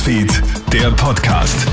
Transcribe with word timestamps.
Newsfeed, 0.00 0.42
der 0.72 0.90
Podcast. 0.92 1.66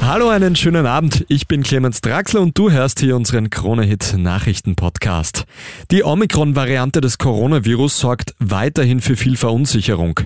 Hallo, 0.00 0.28
einen 0.28 0.56
schönen 0.56 0.84
Abend. 0.84 1.24
Ich 1.28 1.46
bin 1.46 1.62
Clemens 1.62 2.00
Draxler 2.00 2.40
und 2.40 2.58
du 2.58 2.72
hörst 2.72 2.98
hier 2.98 3.14
unseren 3.14 3.48
Kronehit 3.48 4.16
Nachrichten 4.18 4.74
Podcast. 4.74 5.44
Die 5.92 6.02
Omikron-Variante 6.02 7.00
des 7.00 7.18
Coronavirus 7.18 8.00
sorgt 8.00 8.34
weiterhin 8.40 9.00
für 9.00 9.14
viel 9.14 9.36
Verunsicherung. 9.36 10.18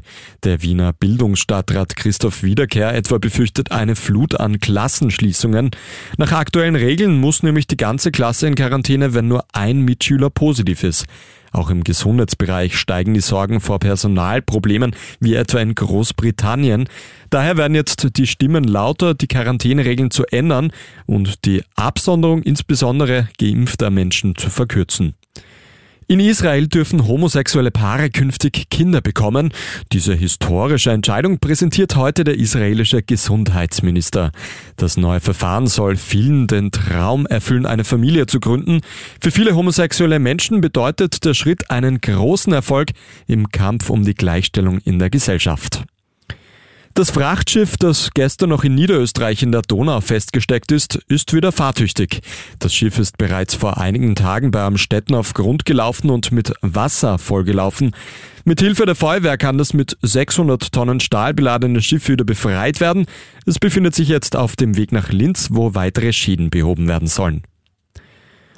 Der 0.43 0.63
Wiener 0.63 0.95
Bildungsstadtrat 0.95 1.97
Christoph 1.97 2.43
Wiederkehr 2.43 2.95
etwa 2.95 3.19
befürchtet 3.19 3.71
eine 3.71 3.95
Flut 3.95 4.41
an 4.41 4.61
Klassenschließungen. 4.61 5.71
Nach 6.17 6.33
aktuellen 6.33 6.77
Regeln 6.77 7.21
muss 7.21 7.43
nämlich 7.43 7.67
die 7.67 7.77
ganze 7.77 8.11
Klasse 8.11 8.47
in 8.47 8.55
Quarantäne, 8.55 9.13
wenn 9.13 9.29
nur 9.29 9.45
ein 9.53 9.81
Mitschüler 9.81 10.31
positiv 10.31 10.83
ist. 10.83 11.05
Auch 11.55 11.71
im 11.71 11.85
Gesundheitsbereich 11.85 12.77
steigen 12.77 13.15
die 13.15 13.21
Sorgen 13.21 13.61
vor 13.61 13.79
Personalproblemen, 13.79 14.97
wie 15.21 15.35
etwa 15.35 15.61
in 15.61 15.77
Großbritannien. 15.77 16.89
Daher 17.31 17.57
werden 17.57 17.77
jetzt 17.77 18.17
die 18.17 18.27
Stimmen 18.27 18.65
lauter, 18.65 19.15
die 19.15 19.29
Quarantäneregeln 19.29 20.11
zu 20.11 20.25
ändern 20.25 20.73
und 21.07 21.45
die 21.45 21.63
Absonderung 21.77 22.43
insbesondere 22.43 23.29
geimpfter 23.39 23.91
Menschen 23.91 24.35
zu 24.35 24.51
verkürzen. 24.51 25.15
In 26.07 26.21
Israel 26.21 26.69
dürfen 26.69 27.07
homosexuelle 27.09 27.71
Paare 27.71 28.11
künftig 28.11 28.69
Kinder 28.69 29.01
bekommen. 29.01 29.53
Diese 29.93 30.15
historische 30.15 30.91
Entscheidung 30.91 31.39
präsentiert 31.39 31.97
heute 31.97 32.25
der 32.25 32.39
israelische 32.39 33.03
Gesundheitsminister. 33.03 34.31
Das 34.77 34.99
neue 34.99 35.21
Verfahren 35.21 35.67
soll 35.67 35.97
vielen 35.97 36.47
den 36.47 36.71
Traum 36.73 37.27
erfüllen, 37.27 37.65
eine 37.65 37.85
Familie 37.85 38.27
zu 38.27 38.39
gründen. 38.39 38.81
Für 39.19 39.31
viele 39.31 39.57
homosexuelle 39.57 40.19
Menschen 40.19 40.61
bedeutet 40.61 41.25
der 41.25 41.33
Schritt 41.33 41.71
einen 41.71 42.03
großen 42.03 42.53
Erfolg 42.53 42.91
im 43.27 43.49
Kampf 43.49 43.89
um 43.89 44.05
die 44.05 44.15
Gleichstellung 44.15 44.81
in 44.85 44.99
der 44.99 45.09
Gesellschaft. 45.09 45.85
Das 46.97 47.11
Frachtschiff, 47.11 47.77
das 47.77 48.13
gestern 48.15 48.51
noch 48.51 48.63
in 48.63 48.77
Niederösterreich 48.77 49.43
in 49.43 49.51
der 49.51 49.63
Donau 49.63 50.01
festgesteckt 50.01 50.71
ist, 50.71 50.95
ist 51.09 51.33
wieder 51.33 51.51
fahrtüchtig. 51.51 52.21
Das 52.61 52.73
Schiff 52.73 53.01
ist 53.01 53.19
bereits 53.19 53.57
vor 53.57 53.79
einigen 53.79 54.15
Tagen 54.15 54.53
bei 54.53 54.63
Amstetten 54.63 55.17
auf 55.17 55.35
Grund 55.35 55.65
gelaufen 55.65 56.09
und 56.11 56.31
mit 56.31 56.53
Wasser 56.61 57.19
vollgelaufen. 57.19 57.97
Mit 58.45 58.61
Hilfe 58.61 58.87
der 58.87 58.95
Feuerwehr 58.95 59.37
kann 59.39 59.59
das 59.59 59.75
mit 59.75 59.99
600 60.03 60.71
Tonnen 60.71 61.01
Stahl 61.01 61.35
beladene 61.35 61.83
Schiff 61.83 62.09
wieder 62.09 62.25
befreit 62.25 62.79
werden. 62.79 63.07
Es 63.45 63.59
befindet 63.59 63.97
sich 63.97 64.07
jetzt 64.07 64.37
auf 64.37 64.55
dem 64.55 64.77
Weg 64.77 64.93
nach 64.93 65.11
Linz, 65.11 65.49
wo 65.51 65.75
weitere 65.75 66.13
Schäden 66.13 66.49
behoben 66.49 66.87
werden 66.87 67.09
sollen. 67.09 67.43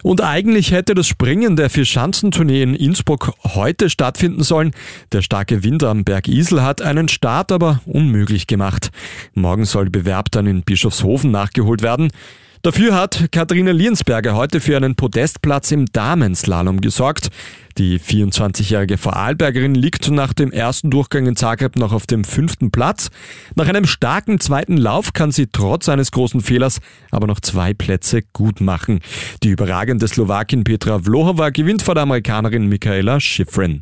Und 0.07 0.23
eigentlich 0.23 0.71
hätte 0.71 0.95
das 0.95 1.09
Springen 1.09 1.57
der 1.57 1.69
Vierschanzentournee 1.69 2.63
in 2.63 2.77
Innsbruck 2.77 3.33
heute 3.43 3.91
stattfinden 3.91 4.45
sollen. 4.45 4.71
Der 5.11 5.21
starke 5.21 5.65
Wind 5.65 5.83
am 5.83 6.05
Berg 6.05 6.29
Isel 6.29 6.63
hat 6.63 6.81
einen 6.81 7.09
Start 7.09 7.51
aber 7.51 7.81
unmöglich 7.87 8.47
gemacht. 8.47 8.93
Morgen 9.35 9.65
soll 9.65 9.91
Bewerb 9.91 10.31
dann 10.31 10.47
in 10.47 10.63
Bischofshofen 10.63 11.33
nachgeholt 11.33 11.83
werden. 11.83 12.13
Dafür 12.63 12.95
hat 12.95 13.33
Katharina 13.33 13.73
Liensberger 13.73 14.37
heute 14.37 14.61
für 14.61 14.77
einen 14.77 14.95
Podestplatz 14.95 15.73
im 15.73 15.87
Damenslalom 15.87 16.81
gesorgt. 16.81 17.31
Die 17.79 18.01
24-jährige 18.01 18.97
Vorarlbergerin 18.97 19.75
liegt 19.75 20.11
nach 20.11 20.33
dem 20.33 20.51
ersten 20.51 20.91
Durchgang 20.91 21.27
in 21.27 21.37
Zagreb 21.37 21.77
noch 21.77 21.93
auf 21.93 22.07
dem 22.07 22.25
fünften 22.25 22.71
Platz. 22.71 23.11
Nach 23.55 23.69
einem 23.69 23.85
starken 23.85 24.41
zweiten 24.41 24.79
Lauf 24.79 25.13
kann 25.13 25.31
sie 25.31 25.49
trotz 25.49 25.91
eines 25.91 26.11
großen 26.11 26.41
Fehlers 26.41 26.81
aber 27.11 27.27
noch 27.27 27.39
zwei 27.41 27.75
Plätze 27.75 28.23
gut 28.33 28.63
machen. 28.63 29.01
Die 29.43 29.51
überragende 29.51 30.09
Slowakin 30.09 30.65
Petra 30.65 31.01
Vlohova 31.01 31.51
gewinnt 31.51 31.83
vor 31.83 31.95
der 31.95 32.05
Amerikanerin 32.05 32.67
Michaela 32.67 33.21
Schifrin. 33.21 33.81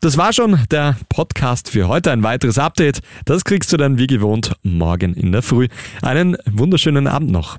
Das 0.00 0.16
war 0.16 0.32
schon 0.32 0.60
der 0.70 0.96
Podcast 1.08 1.70
für 1.70 1.88
heute. 1.88 2.12
Ein 2.12 2.22
weiteres 2.22 2.56
Update, 2.56 3.00
das 3.24 3.42
kriegst 3.42 3.72
du 3.72 3.76
dann 3.76 3.98
wie 3.98 4.06
gewohnt 4.06 4.54
morgen 4.62 5.14
in 5.14 5.32
der 5.32 5.42
Früh. 5.42 5.66
Einen 6.02 6.36
wunderschönen 6.46 7.08
Abend 7.08 7.32
noch. 7.32 7.58